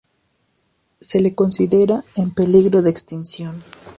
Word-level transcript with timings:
Se 0.99 1.19
le 1.19 1.35
considera 1.35 2.03
en 2.15 2.31
peligro 2.31 2.81
de 2.81 2.89
extinción. 2.89 3.61